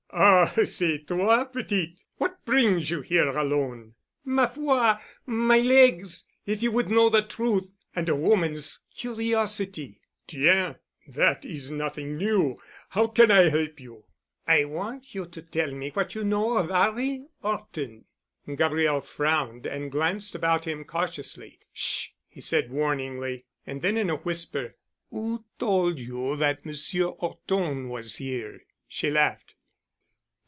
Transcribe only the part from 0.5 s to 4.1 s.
c'est toi, petite! What brings you here alone?"